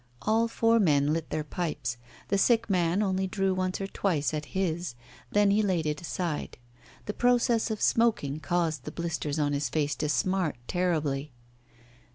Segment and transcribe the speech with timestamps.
[0.23, 1.97] All four men lit their pipes.
[2.29, 4.95] The sick man only drew once or twice at his,
[5.31, 6.57] then he laid it aside.
[7.05, 11.33] The process of smoking caused the blisters on his face to smart terribly.